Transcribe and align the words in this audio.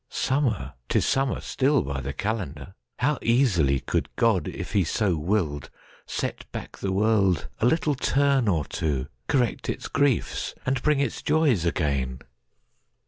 Summer? 0.09 0.73
'Tis 0.89 1.05
summer 1.05 1.39
still 1.41 1.83
by 1.83 2.01
the 2.01 2.11
calendar! 2.11 2.73
How 2.97 3.19
easily 3.21 3.79
could 3.81 4.09
God, 4.15 4.47
if 4.47 4.71
He 4.73 4.83
so 4.83 5.15
willed, 5.15 5.69
Set 6.07 6.51
back 6.51 6.79
the 6.79 6.91
world 6.91 7.47
a 7.59 7.67
little 7.67 7.93
turn 7.93 8.47
or 8.47 8.65
two! 8.65 9.09
Correct 9.27 9.69
its 9.69 9.87
griefs, 9.87 10.55
and 10.65 10.81
bring 10.81 10.99
its 10.99 11.21
joys 11.21 11.65
again! 11.65 12.21